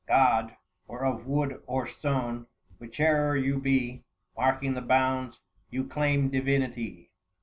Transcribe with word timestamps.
685 0.07 0.47
God, 0.47 0.57
or 0.87 1.05
of 1.05 1.27
wood 1.27 1.61
or 1.67 1.85
stone, 1.85 2.47
whiche'er 2.79 3.35
you 3.35 3.59
be, 3.59 4.03
Marking 4.35 4.73
the 4.73 4.81
bounds, 4.81 5.39
you 5.69 5.83
claim 5.85 6.29
divinity. 6.29 7.11